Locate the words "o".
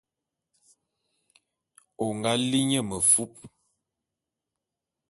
2.03-2.05